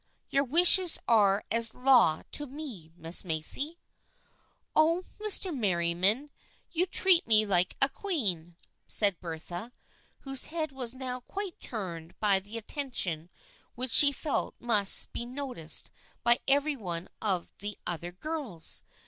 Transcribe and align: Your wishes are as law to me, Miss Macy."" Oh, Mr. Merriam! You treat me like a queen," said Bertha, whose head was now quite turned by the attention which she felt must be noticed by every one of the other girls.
Your 0.31 0.43
wishes 0.43 0.97
are 1.07 1.43
as 1.51 1.75
law 1.75 2.23
to 2.31 2.47
me, 2.47 2.91
Miss 2.97 3.23
Macy."" 3.23 3.77
Oh, 4.75 5.05
Mr. 5.19 5.55
Merriam! 5.55 6.31
You 6.71 6.87
treat 6.87 7.27
me 7.27 7.45
like 7.45 7.75
a 7.79 7.87
queen," 7.87 8.55
said 8.87 9.19
Bertha, 9.19 9.71
whose 10.21 10.45
head 10.45 10.71
was 10.71 10.95
now 10.95 11.19
quite 11.19 11.59
turned 11.59 12.19
by 12.19 12.39
the 12.39 12.57
attention 12.57 13.29
which 13.75 13.91
she 13.91 14.11
felt 14.11 14.55
must 14.59 15.13
be 15.13 15.23
noticed 15.23 15.91
by 16.23 16.39
every 16.47 16.75
one 16.75 17.07
of 17.21 17.53
the 17.59 17.77
other 17.85 18.11
girls. 18.11 18.81